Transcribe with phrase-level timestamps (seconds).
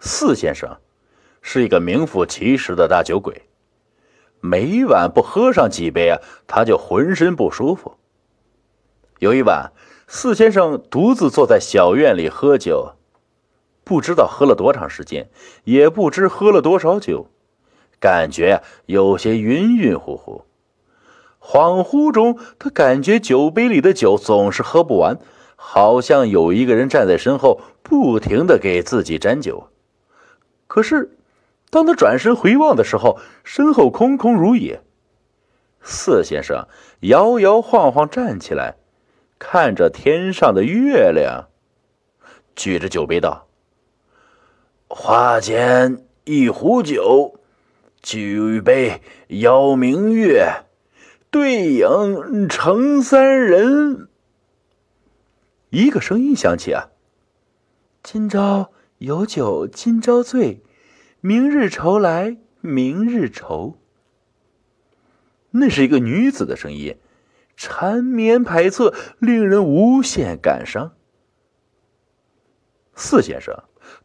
[0.00, 0.78] 四先生
[1.42, 3.42] 是一个名副其实的大酒鬼，
[4.40, 7.96] 每晚不喝上几杯啊，他就浑身不舒服。
[9.18, 9.72] 有一晚，
[10.06, 12.94] 四先生独自坐在小院里喝酒，
[13.82, 15.28] 不知道喝了多长时间，
[15.64, 17.26] 也不知喝了多少酒，
[17.98, 20.44] 感觉有些晕晕乎乎。
[21.40, 25.18] 恍惚中，他感觉酒杯里的酒总是喝不完，
[25.56, 29.68] 好像有一个人站在身后，不停的给自己斟酒。
[30.68, 31.16] 可是，
[31.70, 34.80] 当他转身回望的时候，身后空空如也。
[35.80, 36.68] 四先生
[37.00, 38.76] 摇摇晃晃站起来，
[39.38, 41.48] 看着天上的月亮，
[42.54, 43.48] 举着酒杯道
[44.88, 47.40] ：“花间一壶酒，
[48.02, 50.64] 举杯邀明月，
[51.30, 54.08] 对影成三人。”
[55.70, 56.90] 一个声音响起啊，
[58.02, 58.70] 今朝。
[58.98, 60.60] 有酒今朝醉，
[61.20, 63.78] 明日愁来明日愁。
[65.52, 66.96] 那是一个女子的声音，
[67.56, 70.94] 缠绵悱恻，令人无限感伤。
[72.96, 73.54] 四先生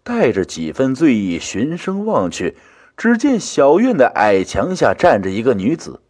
[0.04, 2.56] 带着几分醉意，循声望去，
[2.96, 6.02] 只见小院的矮墙下站着一个女子。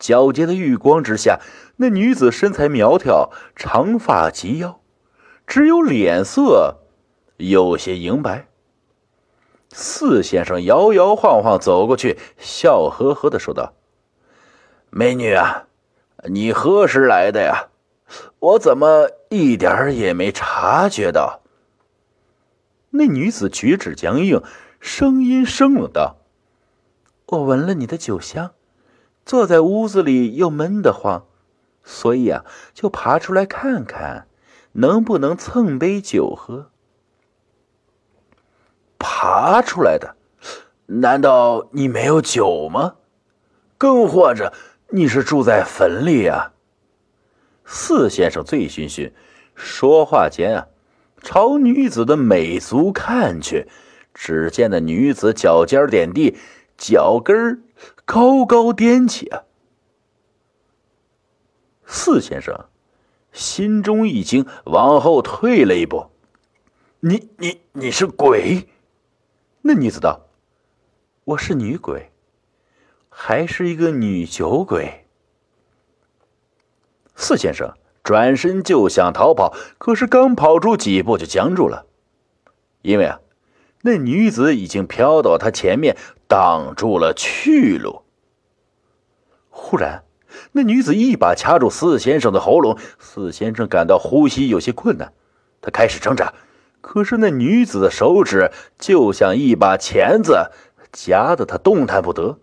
[0.00, 1.38] 皎洁的玉光之下，
[1.76, 4.80] 那女子身材苗条，长发及腰，
[5.46, 6.78] 只有脸色。
[7.40, 8.46] 有些银白。
[9.70, 13.72] 四先生摇摇晃晃走过去，笑呵呵的说道
[14.90, 15.66] ：“美女啊，
[16.28, 17.68] 你何时来的呀？
[18.40, 21.40] 我怎么一点也没察觉到？”
[22.90, 24.42] 那女子举止僵硬，
[24.80, 26.16] 声音生冷道
[27.26, 28.50] ：“我闻了你的酒香，
[29.24, 31.24] 坐在屋子里又闷得慌，
[31.84, 32.44] 所以啊，
[32.74, 34.26] 就爬出来看看，
[34.72, 36.70] 能不能蹭杯酒喝。”
[39.00, 40.14] 爬出来的？
[40.86, 42.96] 难道你没有酒吗？
[43.78, 44.52] 更或者
[44.90, 46.52] 你是住在坟里啊？
[47.64, 49.12] 四先生醉醺醺，
[49.54, 50.66] 说话间啊，
[51.22, 53.68] 朝女子的美足看去，
[54.12, 56.36] 只见那女子脚尖点地，
[56.76, 57.62] 脚跟
[58.04, 59.44] 高高踮起啊。
[61.86, 62.66] 四先生
[63.32, 66.06] 心中一惊，往后退了一步
[67.00, 68.68] ：“你你你是鬼？”
[69.62, 70.28] 那女子道
[71.24, 72.10] ：“我是女鬼，
[73.10, 75.06] 还是一个女酒鬼。”
[77.14, 81.84] 四先生转身就想逃跑，可是刚跑出几步就僵住了，
[82.80, 83.20] 因为啊，
[83.82, 85.94] 那女子已经飘到他前面，
[86.26, 88.02] 挡住了去路。
[89.50, 90.04] 忽然，
[90.52, 95.12] 那女子一把掐住四先生的喉咙，四先生感到呼吸有些困难，
[95.60, 96.32] 他开始挣扎。
[96.80, 100.50] 可是那女子的手指就像一把钳子，
[100.92, 102.38] 夹得他动弹不得。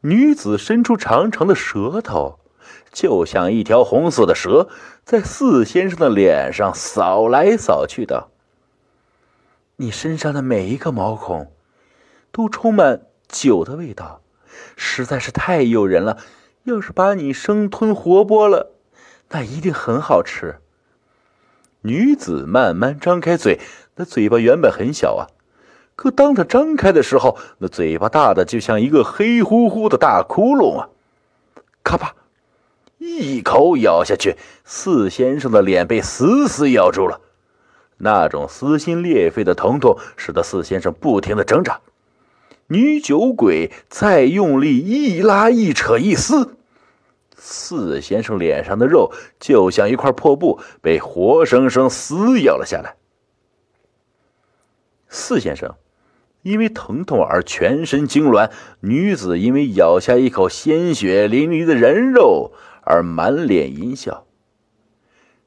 [0.00, 2.38] 女子伸出长长的舌头，
[2.92, 4.68] 就像一条红色的蛇，
[5.04, 8.28] 在四先生的脸上扫来扫去的。
[9.76, 11.52] 你身上的每一个毛孔，
[12.30, 14.22] 都充满酒的味道，
[14.76, 16.18] 实在是太诱人了。
[16.64, 18.72] 要是把你生吞活剥了，
[19.30, 20.60] 那一定很好吃。
[21.82, 23.58] 女子慢慢张开嘴，
[23.96, 25.26] 那嘴巴原本很小啊，
[25.96, 30.88] 可当她张开的时候，那嘴巴大的就像一个黑乎乎的大窟窿啊！
[31.82, 32.14] 咔吧，
[32.98, 37.20] 一口咬下去，四先生的脸被死死咬住了。
[37.98, 41.80] 那种撕心裂肺的疼痛使得四先生不停的挣扎。
[42.68, 46.56] 女酒鬼再用力一拉一扯一撕。
[47.44, 52.94] 四先生脸上的肉就像一块破布，被活生生撕咬了下来。
[55.08, 55.74] 四先生
[56.42, 64.24] 因为疼痛而全身痉挛，女子因为咬下一口鲜血淋漓的人肉而满脸阴笑。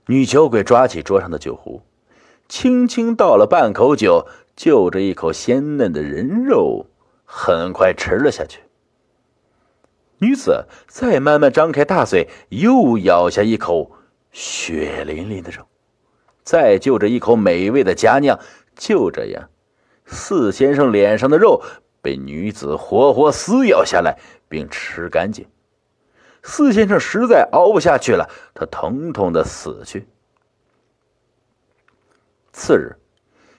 [0.08, 1.82] 女酒鬼抓起桌上的酒壶，
[2.50, 6.88] 轻轻倒了半口酒，就着一口鲜嫩的人肉，
[7.24, 8.60] 很快吃了下去。
[10.20, 13.92] 女子再慢慢张开大嘴，又咬下一口
[14.32, 15.68] 血淋淋的肉，
[16.44, 18.40] 再就着一口美味的佳酿。
[18.76, 19.50] 就这样，
[20.06, 21.62] 四先生脸上的肉
[22.02, 24.18] 被女子活活撕咬下来，
[24.48, 25.48] 并吃干净。
[26.44, 30.08] 四先生实在熬不下去了，他疼痛的死去。
[32.54, 32.96] 次日，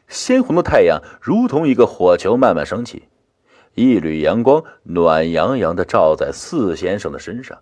[0.08, 3.08] 鲜红的太阳如同一个火球，慢慢升起。
[3.76, 7.58] 一缕阳光暖洋洋的照在四先生的身上。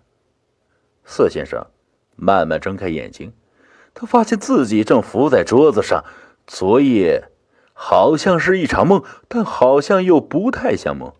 [1.03, 1.67] 四先生
[2.15, 3.33] 慢慢睁开眼睛，
[3.93, 6.05] 他发现自己正伏在桌子上。
[6.47, 7.29] 昨夜
[7.73, 11.11] 好像是一场梦，但好像又不太像梦。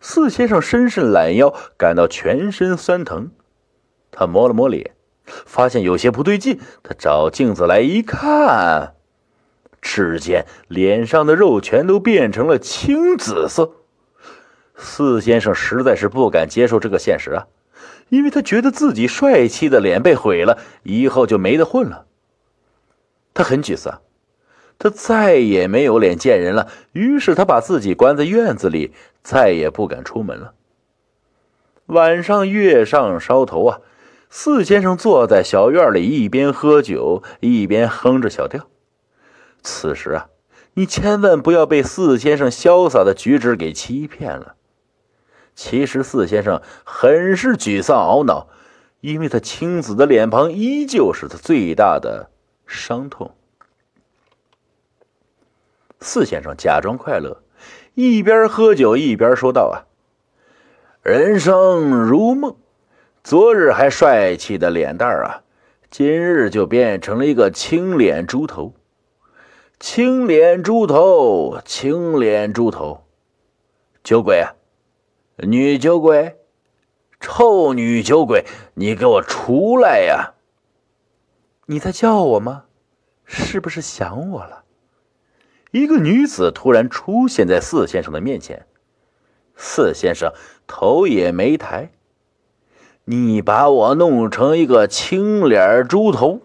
[0.00, 3.32] 四先生伸伸懒腰，感到全身酸疼。
[4.10, 4.92] 他摸了摸脸，
[5.24, 6.58] 发现有些不对劲。
[6.82, 8.94] 他找镜子来一看，
[9.82, 13.72] 只见脸上的肉全都变成了青紫色。
[14.80, 17.46] 四先生实在是不敢接受这个现实啊，
[18.08, 22.06] 因为他觉得自己帅气的脸被毁了，以后就没得混了。
[23.34, 24.00] 他很沮丧。
[24.82, 30.54] 他再也没有脸见人了，于是他把自己关在院子里，再也不敢出门了。
[31.84, 33.80] 晚上月上梢头啊，
[34.30, 38.68] 四先生坐在小院里，一边喝酒一边哼着小调。
[39.62, 40.28] 此时啊，
[40.72, 44.54] 你千万不要被四先生潇洒的举止给欺骗了。
[45.54, 48.48] 其实四先生很是沮丧懊恼，
[49.00, 52.30] 因为他青紫的脸庞依旧是他最大的
[52.66, 53.34] 伤痛。
[56.00, 57.42] 四先生假装快乐，
[57.94, 59.84] 一边喝酒一边说道：“啊，
[61.02, 62.56] 人生如梦，
[63.22, 65.42] 昨日还帅气的脸蛋啊，
[65.90, 68.74] 今日就变成了一个青脸猪头。
[69.78, 73.04] 青脸猪头，青脸猪头，
[74.02, 74.52] 酒鬼啊，
[75.42, 76.38] 女酒鬼，
[77.18, 78.44] 臭女酒鬼，
[78.74, 80.34] 你给我出来呀！
[81.66, 82.64] 你在叫我吗？
[83.24, 84.64] 是不是想我了？”
[85.70, 88.66] 一个女子突然出现在四先生的面前，
[89.54, 90.32] 四先生
[90.66, 91.92] 头也没抬。
[93.04, 96.40] 你把我弄成一个青脸猪头，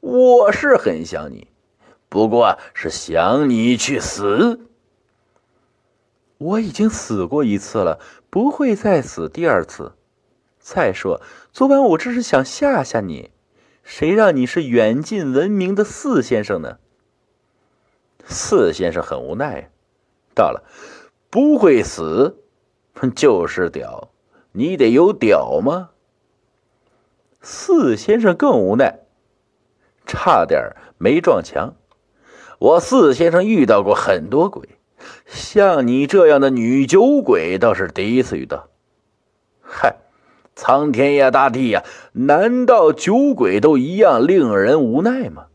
[0.00, 1.48] 我是很想你，
[2.08, 4.66] 不过是想你去死。
[6.36, 7.98] 我已经死过一次了，
[8.30, 9.92] 不会再死第二次。
[10.58, 11.20] 再说，
[11.52, 13.30] 昨晚我只是想吓吓你，
[13.82, 16.78] 谁让你是远近闻名的四先生呢？
[18.26, 19.70] 四先生很无奈，
[20.34, 20.62] 到了，
[21.28, 22.36] 不会死，
[23.16, 24.10] 就是屌，
[24.52, 25.90] 你得有屌吗？
[27.40, 29.00] 四先生更无奈，
[30.06, 31.74] 差点没撞墙。
[32.58, 34.68] 我四先生遇到过很多鬼，
[35.26, 38.68] 像你这样的女酒鬼倒是第一次遇到。
[39.60, 39.96] 嗨，
[40.54, 45.46] 苍天呀，大地呀，难道酒鬼都一样令人无奈吗？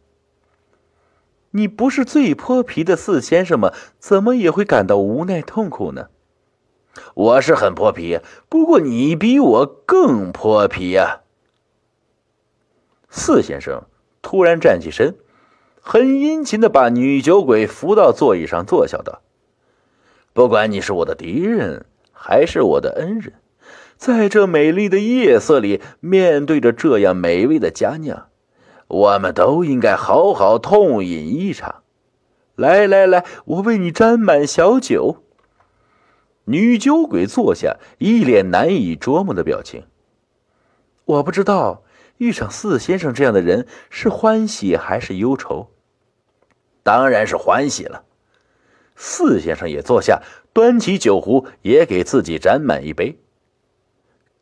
[1.52, 3.72] 你不是最泼皮的四先生吗？
[3.98, 6.08] 怎么也会感到无奈痛苦呢？
[7.14, 11.22] 我是很泼皮，不过你比我更泼皮呀！
[13.10, 13.84] 四先生
[14.22, 15.16] 突然站起身，
[15.82, 19.22] 很殷勤的把女酒鬼扶到座椅上坐下，道
[20.36, 23.36] ：“不管你是我的敌人还是我的恩人，
[23.96, 28.28] 在这美丽的夜色里，面对着这样美味的佳酿。”
[28.88, 31.84] 我们都应该好好痛饮一场。
[32.56, 35.24] 来来来，我为你斟满小酒。
[36.44, 39.86] 女酒鬼坐下，一脸难以捉摸的表情。
[41.06, 41.84] 我不知道
[42.18, 45.72] 遇上四先生这样的人是欢喜还是忧愁。
[46.84, 48.04] 当然是欢喜了。
[48.96, 50.22] 四先生也坐下，
[50.54, 53.18] 端起酒壶，也给自己斟满一杯。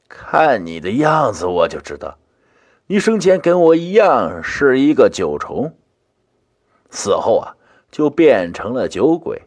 [0.07, 2.17] 看你的样子，我就知道。
[2.87, 5.73] 你生前跟我一样是一个酒虫，
[6.91, 7.55] 死后啊
[7.89, 9.43] 就变成了酒鬼。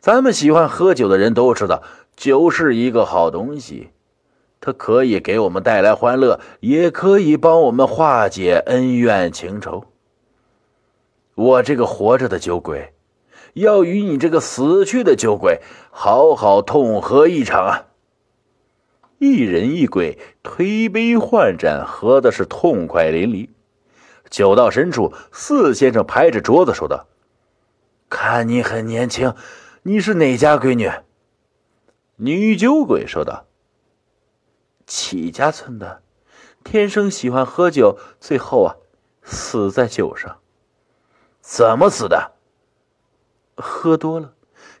[0.00, 1.82] 咱们喜欢喝酒的人都知道，
[2.16, 3.90] 酒是一个好东西，
[4.60, 9.84] 它可以给我们带来欢乐，也可以帮我们化解恩怨情仇。
[11.34, 12.94] 我这个活着的酒鬼，
[13.58, 15.60] 要与你这个死去的酒鬼
[15.90, 17.86] 好好痛喝一场啊！
[19.18, 23.48] 一人一鬼推杯换盏，喝的是痛快淋漓。
[24.30, 27.06] 酒到深处，四先生拍着桌子说道
[28.08, 29.34] ：“看你很年轻，
[29.82, 30.90] 你是哪家闺女？”
[32.16, 33.46] 女酒鬼说道
[34.86, 36.02] ：“齐家村的，
[36.62, 38.76] 天生喜欢喝酒，最后啊，
[39.22, 40.38] 死在酒上。
[41.40, 42.37] 怎么死的？
[43.58, 44.34] 喝多了，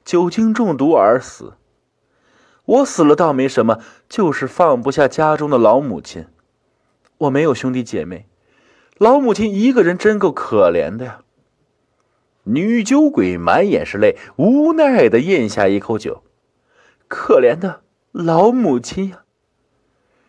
[0.04, 1.54] 酒精中毒而死。”
[2.64, 3.80] 我死了倒没什么，
[4.10, 6.26] 就是放不下家中的老母亲。
[7.16, 8.28] 我没有兄弟姐妹，
[8.98, 11.20] 老母亲一个人真够可怜的呀。
[12.44, 16.22] 女酒鬼满眼是泪，无奈的咽下一口酒。
[17.08, 17.80] 可怜的
[18.12, 19.22] 老母亲呀！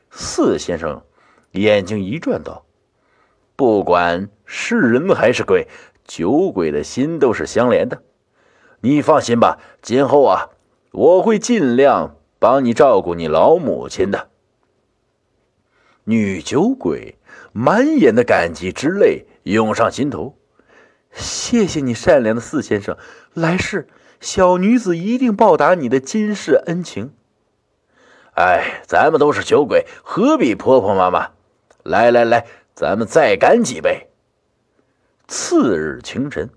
[0.10, 1.04] 四先生
[1.52, 2.66] 眼睛一转道
[3.58, 5.68] ：“不管是人还是鬼，
[6.06, 8.02] 酒鬼的心都是相连的。
[8.82, 10.50] 你放心吧，今后啊，
[10.92, 14.30] 我会尽量。”帮你照顾你老母亲的
[16.06, 17.18] 女酒鬼，
[17.52, 20.38] 满眼的感激之泪涌上心头，
[21.12, 22.98] 谢谢你，善良的四先生，
[23.34, 23.90] 来世
[24.22, 27.12] 小女子一定报答你的今世恩情。
[28.36, 31.32] 哎，咱们都是酒鬼，何必婆婆妈妈？
[31.84, 34.08] 来来来，咱们再干几杯。
[35.28, 36.50] 次日清晨，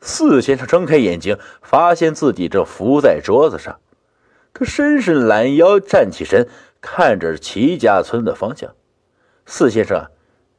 [0.00, 3.80] 四先生睁开眼睛，发现自己正伏在桌子上。
[4.52, 6.48] 他伸伸懒腰，站起身，
[6.80, 8.74] 看着齐家村的方向。
[9.46, 10.06] 四先生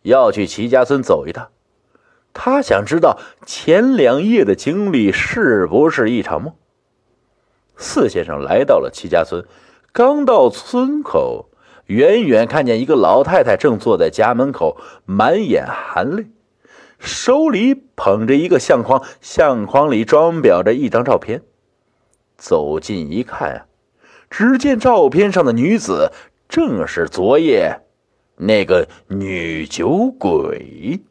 [0.04, 1.50] 要去齐家村走一趟。
[2.34, 6.54] 他想知道前两夜的经历是不是一场梦。
[7.76, 9.46] 四先生来到了齐家村，
[9.92, 11.50] 刚到村口，
[11.88, 16.28] 远远看见一个老太太正坐在家门口，满眼含泪，
[17.02, 21.42] 手里捧着一个相框，相框里装裱着一张照片。
[22.38, 23.66] 走近一看啊，
[24.30, 26.12] 只见照片上的女子
[26.48, 27.82] 正是昨夜
[28.38, 31.02] 那个女酒鬼。